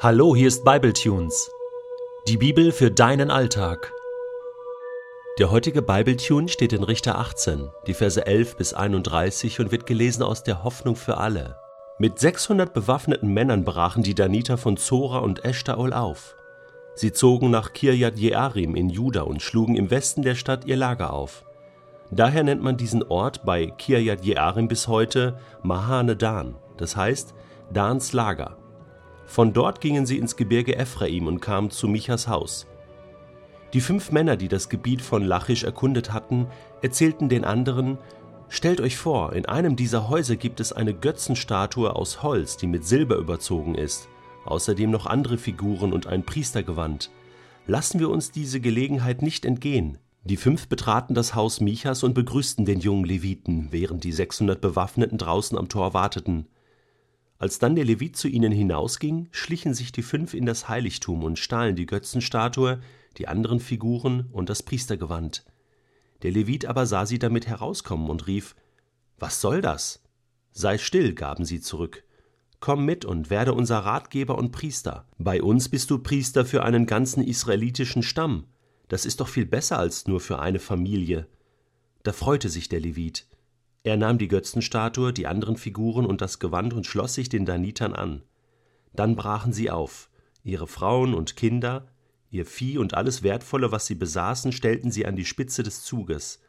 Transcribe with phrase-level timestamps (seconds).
[0.00, 1.50] Hallo, hier ist Bibletunes.
[2.28, 3.92] Die Bibel für deinen Alltag.
[5.40, 10.22] Der heutige Bibletune steht in Richter 18, die Verse 11 bis 31 und wird gelesen
[10.22, 11.56] aus der Hoffnung für alle.
[11.98, 16.36] Mit 600 bewaffneten Männern brachen die Daniter von Zora und Eshtaol auf.
[16.94, 21.12] Sie zogen nach Kirjat Jearim in Juda und schlugen im Westen der Stadt ihr Lager
[21.12, 21.44] auf.
[22.12, 27.34] Daher nennt man diesen Ort bei Kirjat Jearim bis heute Mahane Dan, das heißt
[27.72, 28.57] Dans Lager.
[29.28, 32.66] Von dort gingen sie ins Gebirge Ephraim und kamen zu Michas Haus.
[33.74, 36.46] Die fünf Männer, die das Gebiet von Lachisch erkundet hatten,
[36.80, 37.98] erzählten den anderen,
[38.48, 42.86] Stellt euch vor, in einem dieser Häuser gibt es eine Götzenstatue aus Holz, die mit
[42.86, 44.08] Silber überzogen ist,
[44.46, 47.10] außerdem noch andere Figuren und ein Priestergewand.
[47.66, 49.98] Lassen wir uns diese Gelegenheit nicht entgehen.
[50.24, 55.18] Die fünf betraten das Haus Michas und begrüßten den jungen Leviten, während die 600 Bewaffneten
[55.18, 56.46] draußen am Tor warteten.
[57.38, 61.38] Als dann der Levit zu ihnen hinausging, schlichen sich die fünf in das Heiligtum und
[61.38, 62.80] stahlen die Götzenstatue,
[63.16, 65.44] die anderen Figuren und das Priestergewand.
[66.22, 68.56] Der Levit aber sah sie damit herauskommen und rief
[69.18, 70.02] Was soll das?
[70.50, 72.02] Sei still, gaben sie zurück.
[72.58, 75.06] Komm mit und werde unser Ratgeber und Priester.
[75.16, 78.46] Bei uns bist du Priester für einen ganzen israelitischen Stamm.
[78.88, 81.28] Das ist doch viel besser als nur für eine Familie.
[82.02, 83.28] Da freute sich der Levit.
[83.82, 87.94] Er nahm die Götzenstatue, die anderen Figuren und das Gewand und schloss sich den Danitern
[87.94, 88.22] an.
[88.92, 90.10] Dann brachen sie auf.
[90.42, 91.86] Ihre Frauen und Kinder,
[92.30, 96.40] ihr Vieh und alles Wertvolle, was sie besaßen, stellten sie an die Spitze des Zuges.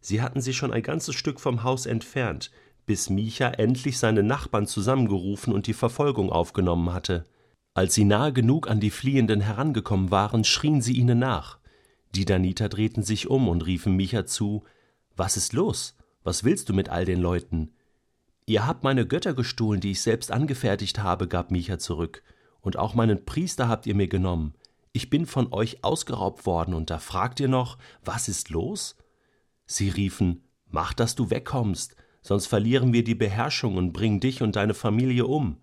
[0.00, 2.50] Sie hatten sich schon ein ganzes Stück vom Haus entfernt,
[2.86, 7.26] bis Micha endlich seine Nachbarn zusammengerufen und die Verfolgung aufgenommen hatte.
[7.74, 11.58] Als sie nahe genug an die Fliehenden herangekommen waren, schrien sie ihnen nach.
[12.14, 14.64] Die Daniter drehten sich um und riefen Micha zu
[15.16, 15.96] Was ist los?
[16.26, 17.70] Was willst du mit all den Leuten?
[18.46, 22.24] Ihr habt meine Götter gestohlen, die ich selbst angefertigt habe, gab Micha zurück,
[22.60, 24.54] und auch meinen Priester habt ihr mir genommen.
[24.92, 28.96] Ich bin von euch ausgeraubt worden, und da fragt ihr noch, was ist los?
[29.66, 34.56] Sie riefen, Mach, dass du wegkommst, sonst verlieren wir die Beherrschung und bringen dich und
[34.56, 35.58] deine Familie um.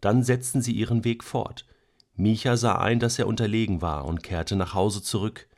[0.00, 1.66] Dann setzten sie ihren Weg fort.
[2.14, 5.48] Micha sah ein, dass er unterlegen war und kehrte nach Hause zurück.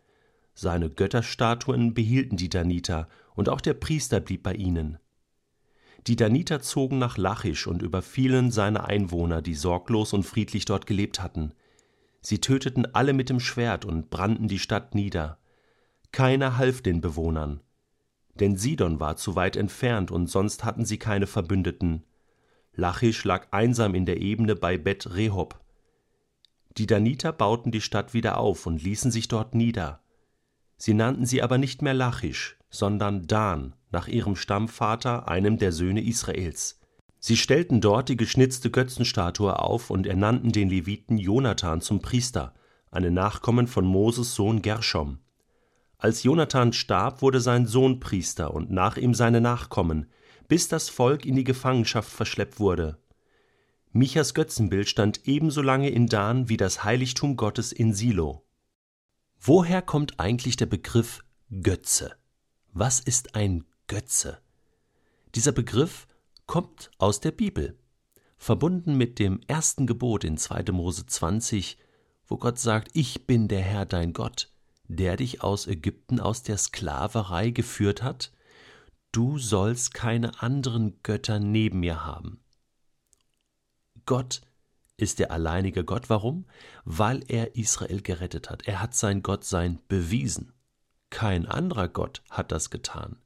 [0.54, 3.08] Seine Götterstatuen behielten die Daniter
[3.38, 4.98] und auch der Priester blieb bei ihnen.
[6.08, 11.22] Die Daniter zogen nach Lachisch und überfielen seine Einwohner, die sorglos und friedlich dort gelebt
[11.22, 11.54] hatten.
[12.20, 15.38] Sie töteten alle mit dem Schwert und brannten die Stadt nieder.
[16.10, 17.60] Keiner half den Bewohnern.
[18.34, 22.02] Denn Sidon war zu weit entfernt und sonst hatten sie keine Verbündeten.
[22.74, 25.60] Lachisch lag einsam in der Ebene bei Bet Rehob.
[26.76, 30.02] Die Daniter bauten die Stadt wieder auf und ließen sich dort nieder.
[30.76, 36.02] Sie nannten sie aber nicht mehr Lachisch, sondern Dan, nach ihrem Stammvater, einem der Söhne
[36.02, 36.78] Israels.
[37.18, 42.54] Sie stellten dort die geschnitzte Götzenstatue auf und ernannten den Leviten Jonathan zum Priester,
[42.90, 45.18] einen Nachkommen von Moses Sohn Gershom.
[45.98, 50.06] Als Jonathan starb, wurde sein Sohn Priester und nach ihm seine Nachkommen,
[50.46, 52.98] bis das Volk in die Gefangenschaft verschleppt wurde.
[53.90, 58.44] Michas Götzenbild stand ebenso lange in Dan wie das Heiligtum Gottes in Silo.
[59.40, 61.24] Woher kommt eigentlich der Begriff
[61.62, 62.14] Götze?
[62.72, 64.38] Was ist ein Götze?
[65.34, 66.06] Dieser Begriff
[66.46, 67.78] kommt aus der Bibel,
[68.36, 70.64] verbunden mit dem ersten Gebot in 2.
[70.72, 71.78] Mose 20,
[72.26, 74.52] wo Gott sagt, ich bin der Herr dein Gott,
[74.84, 78.32] der dich aus Ägypten aus der Sklaverei geführt hat,
[79.12, 82.40] du sollst keine anderen Götter neben mir haben.
[84.04, 84.42] Gott
[84.98, 86.10] ist der alleinige Gott.
[86.10, 86.46] Warum?
[86.84, 88.66] Weil er Israel gerettet hat.
[88.66, 90.52] Er hat sein Gottsein bewiesen.
[91.10, 93.16] Kein anderer Gott hat das getan.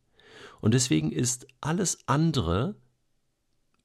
[0.60, 2.76] Und deswegen ist alles andere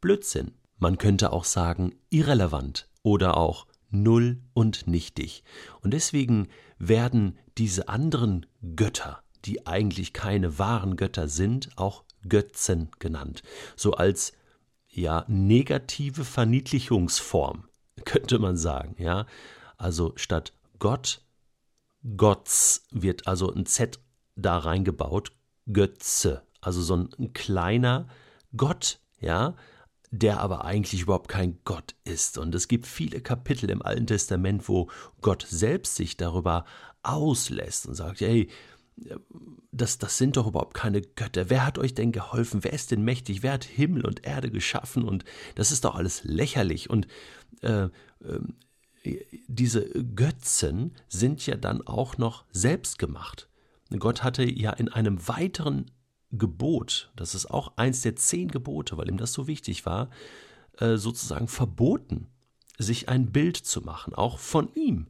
[0.01, 0.53] Blödsinn.
[0.77, 5.43] Man könnte auch sagen irrelevant oder auch null und nichtig.
[5.81, 13.41] Und deswegen werden diese anderen Götter, die eigentlich keine wahren Götter sind, auch Götzen genannt,
[13.75, 14.33] so als
[14.89, 17.67] ja negative Verniedlichungsform,
[18.05, 19.25] könnte man sagen, ja.
[19.77, 21.21] Also statt Gott
[22.15, 23.99] Gotts wird also ein Z
[24.35, 25.31] da reingebaut,
[25.71, 28.07] Götze, also so ein kleiner
[28.55, 29.55] Gott, ja,
[30.11, 32.37] der aber eigentlich überhaupt kein Gott ist.
[32.37, 34.89] Und es gibt viele Kapitel im Alten Testament, wo
[35.21, 36.65] Gott selbst sich darüber
[37.03, 38.49] auslässt und sagt, hey,
[39.71, 41.49] das, das sind doch überhaupt keine Götter.
[41.49, 42.63] Wer hat euch denn geholfen?
[42.63, 43.43] Wer ist denn mächtig?
[43.43, 45.03] Wer hat Himmel und Erde geschaffen?
[45.03, 45.23] Und
[45.55, 46.89] das ist doch alles lächerlich.
[46.89, 47.07] Und
[47.61, 47.89] äh, äh,
[49.47, 53.49] diese Götzen sind ja dann auch noch selbst gemacht.
[53.99, 55.91] Gott hatte ja in einem weiteren
[56.31, 60.09] Gebot, das ist auch eins der zehn Gebote, weil ihm das so wichtig war,
[60.79, 62.27] äh, sozusagen verboten,
[62.77, 65.07] sich ein Bild zu machen, auch von ihm,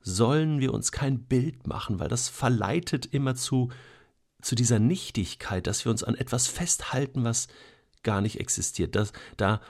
[0.00, 3.70] sollen wir uns kein Bild machen, weil das verleitet immer zu,
[4.40, 7.48] zu dieser Nichtigkeit, dass wir uns an etwas festhalten, was
[8.02, 8.96] gar nicht existiert.
[8.96, 9.60] Das, da,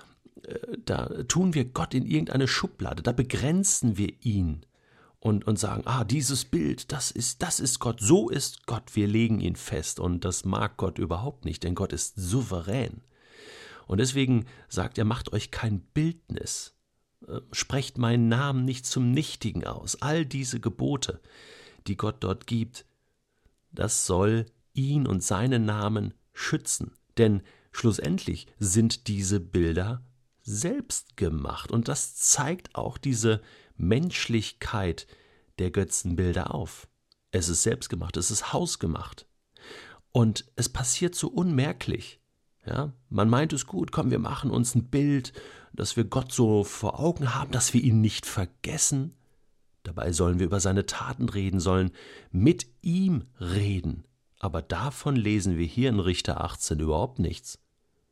[0.84, 4.64] da tun wir Gott in irgendeine Schublade, da begrenzen wir ihn
[5.24, 9.08] und, und sagen, ah, dieses Bild, das ist, das ist Gott, so ist Gott, wir
[9.08, 9.98] legen ihn fest.
[9.98, 13.00] Und das mag Gott überhaupt nicht, denn Gott ist souverän.
[13.86, 16.74] Und deswegen sagt er, macht euch kein Bildnis,
[17.26, 20.00] äh, sprecht meinen Namen nicht zum Nichtigen aus.
[20.02, 21.20] All diese Gebote,
[21.86, 22.84] die Gott dort gibt,
[23.72, 24.44] das soll
[24.74, 26.92] ihn und seinen Namen schützen.
[27.16, 27.42] Denn
[27.72, 30.02] schlussendlich sind diese Bilder
[30.44, 31.72] selbst gemacht.
[31.72, 33.40] Und das zeigt auch diese
[33.76, 35.06] Menschlichkeit
[35.58, 36.88] der Götzenbilder auf.
[37.32, 39.26] Es ist selbstgemacht, es ist hausgemacht.
[40.12, 42.20] Und es passiert so unmerklich.
[42.66, 45.32] Ja, man meint es gut, komm, wir machen uns ein Bild,
[45.72, 49.16] dass wir Gott so vor Augen haben, dass wir ihn nicht vergessen.
[49.82, 51.90] Dabei sollen wir über seine Taten reden, sollen
[52.30, 54.04] mit ihm reden.
[54.38, 57.58] Aber davon lesen wir hier in Richter 18 überhaupt nichts.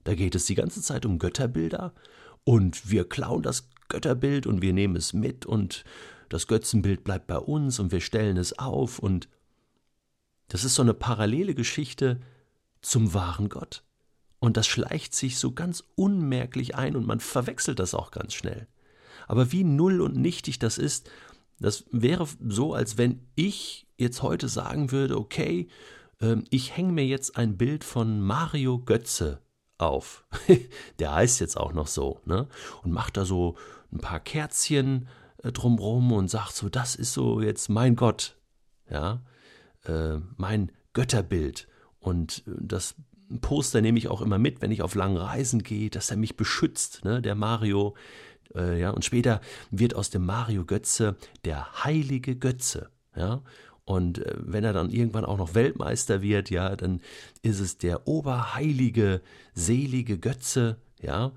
[0.04, 1.94] Da geht es die ganze Zeit um Götterbilder
[2.44, 5.84] und wir klauen das Götterbild und wir nehmen es mit und
[6.28, 9.28] das Götzenbild bleibt bei uns und wir stellen es auf und
[10.48, 12.20] das ist so eine parallele Geschichte
[12.80, 13.82] zum wahren Gott.
[14.38, 18.66] Und das schleicht sich so ganz unmerklich ein und man verwechselt das auch ganz schnell.
[19.28, 21.10] Aber wie null und nichtig das ist,
[21.60, 25.68] das wäre so, als wenn ich jetzt heute sagen würde, okay,
[26.20, 29.41] ähm, ich hänge mir jetzt ein Bild von Mario Götze
[29.82, 30.24] auf.
[30.98, 32.48] Der heißt jetzt auch noch so, ne?
[32.82, 33.56] Und macht da so
[33.92, 35.08] ein paar Kerzchen
[35.42, 38.36] äh, drumrum und sagt so, das ist so jetzt mein Gott,
[38.90, 39.22] ja,
[39.84, 41.68] äh, mein Götterbild.
[42.00, 42.94] Und äh, das
[43.40, 46.36] Poster nehme ich auch immer mit, wenn ich auf langen Reisen gehe, dass er mich
[46.36, 47.22] beschützt, ne?
[47.22, 47.94] der Mario.
[48.54, 49.40] Äh, ja, und später
[49.70, 52.90] wird aus dem Mario Götze der heilige Götze.
[53.14, 53.42] Ja,
[53.84, 57.00] und äh, wenn er dann irgendwann auch noch Weltmeister wird, ja, dann
[57.42, 59.20] ist es der oberheilige,
[59.54, 61.32] selige Götze, ja.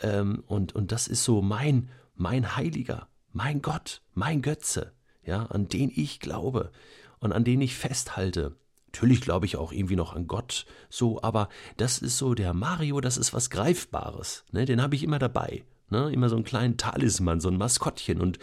[0.00, 4.92] Ähm, und, und das ist so mein, mein Heiliger, mein Gott, mein Götze,
[5.24, 6.70] ja, an den ich glaube
[7.18, 8.56] und an den ich festhalte.
[8.86, 13.00] Natürlich glaube ich auch irgendwie noch an Gott, so, aber das ist so der Mario,
[13.00, 14.64] das ist was Greifbares, ne?
[14.64, 16.10] Den habe ich immer dabei, ne?
[16.10, 18.38] Immer so einen kleinen Talisman, so ein Maskottchen und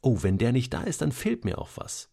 [0.00, 2.08] oh, wenn der nicht da ist, dann fehlt mir auch was.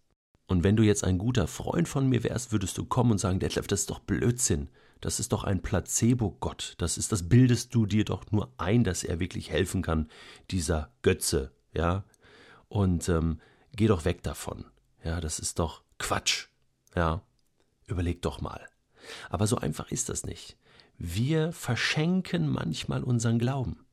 [0.51, 3.39] Und wenn du jetzt ein guter Freund von mir wärst, würdest du kommen und sagen,
[3.39, 4.67] Detlef, das ist doch Blödsinn.
[4.99, 6.75] Das ist doch ein Placebo-Gott.
[6.77, 10.09] Das ist, das bildest du dir doch nur ein, dass er wirklich helfen kann,
[10.49, 12.03] dieser Götze, ja.
[12.67, 13.39] Und ähm,
[13.77, 14.65] geh doch weg davon.
[15.05, 16.47] Ja, das ist doch Quatsch.
[16.97, 17.21] Ja.
[17.87, 18.67] Überleg doch mal.
[19.29, 20.57] Aber so einfach ist das nicht.
[20.97, 23.85] Wir verschenken manchmal unseren Glauben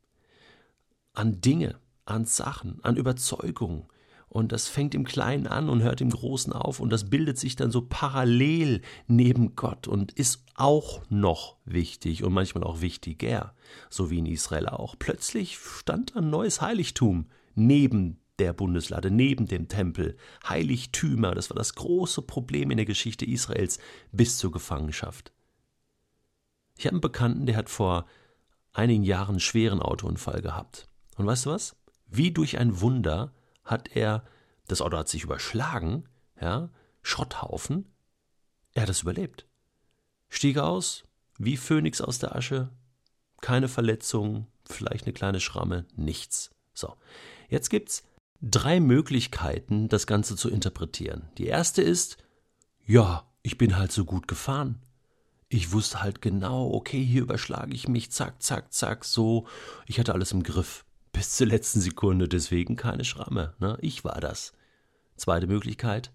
[1.14, 3.86] an Dinge, an Sachen, an Überzeugungen.
[4.28, 7.56] Und das fängt im Kleinen an und hört im Großen auf und das bildet sich
[7.56, 13.54] dann so parallel neben Gott und ist auch noch wichtig und manchmal auch wichtiger,
[13.88, 14.96] so wie in Israel auch.
[14.98, 20.16] Plötzlich stand ein neues Heiligtum neben der Bundeslade, neben dem Tempel.
[20.48, 23.78] Heiligtümer, das war das große Problem in der Geschichte Israels
[24.12, 25.32] bis zur Gefangenschaft.
[26.76, 28.06] Ich habe einen Bekannten, der hat vor
[28.72, 30.88] einigen Jahren einen schweren Autounfall gehabt.
[31.16, 31.76] Und weißt du was?
[32.06, 33.32] Wie durch ein Wunder
[33.68, 34.24] hat er,
[34.66, 36.08] das Auto hat sich überschlagen,
[36.40, 36.70] ja,
[37.02, 37.86] Schrotthaufen,
[38.74, 39.46] er hat es überlebt.
[40.28, 41.04] Stieg aus,
[41.38, 42.70] wie Phönix aus der Asche,
[43.40, 46.50] keine Verletzung, vielleicht eine kleine Schramme, nichts.
[46.74, 46.96] So,
[47.48, 48.02] jetzt gibt's
[48.40, 51.28] drei Möglichkeiten, das Ganze zu interpretieren.
[51.38, 52.18] Die erste ist,
[52.86, 54.80] ja, ich bin halt so gut gefahren.
[55.48, 59.46] Ich wusste halt genau, okay, hier überschlage ich mich, zack, zack, zack, so.
[59.86, 60.84] Ich hatte alles im Griff.
[61.18, 63.52] Bis zur letzten Sekunde, deswegen keine Schramme.
[63.58, 63.76] Ne?
[63.80, 64.52] Ich war das.
[65.16, 66.12] Zweite Möglichkeit,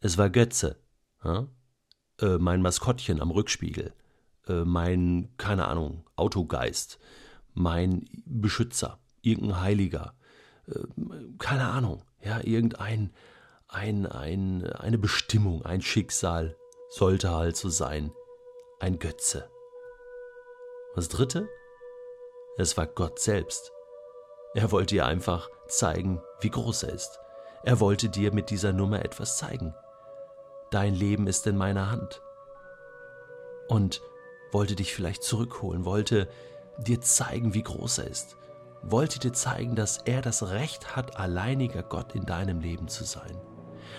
[0.00, 0.76] es war Götze.
[1.22, 1.46] Ja?
[2.20, 3.92] Äh, mein Maskottchen am Rückspiegel.
[4.48, 6.98] Äh, mein, keine Ahnung, Autogeist.
[7.54, 8.98] Mein Beschützer.
[9.22, 10.16] Irgendein Heiliger
[10.66, 10.80] äh,
[11.38, 13.14] keine Ahnung, ja, irgendein,
[13.68, 16.56] ein, ein, eine Bestimmung, ein Schicksal
[16.88, 18.10] sollte halt so sein.
[18.80, 19.48] Ein Götze.
[20.96, 21.48] Das dritte?
[22.56, 23.70] Es war Gott selbst.
[24.54, 27.20] Er wollte dir einfach zeigen, wie groß er ist.
[27.62, 29.74] Er wollte dir mit dieser Nummer etwas zeigen.
[30.70, 32.22] Dein Leben ist in meiner Hand.
[33.68, 34.00] Und
[34.52, 36.28] wollte dich vielleicht zurückholen, wollte
[36.78, 38.36] dir zeigen, wie groß er ist
[38.82, 43.40] wollte dir zeigen, dass er das Recht hat, alleiniger Gott in deinem Leben zu sein.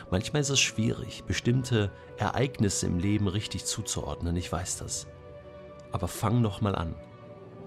[0.09, 5.07] Manchmal ist es schwierig, bestimmte Ereignisse im Leben richtig zuzuordnen, ich weiß das.
[5.91, 6.95] Aber fang noch mal an.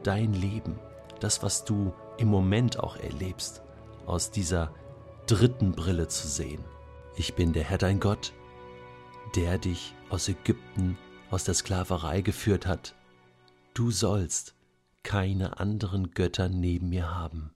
[0.02, 0.78] Dein Leben,
[1.24, 3.62] das, was du im Moment auch erlebst,
[4.04, 4.74] aus dieser
[5.26, 6.62] dritten Brille zu sehen.
[7.16, 8.34] Ich bin der Herr dein Gott,
[9.34, 10.98] der dich aus Ägypten,
[11.30, 12.94] aus der Sklaverei geführt hat.
[13.72, 14.54] Du sollst
[15.02, 17.54] keine anderen Götter neben mir haben.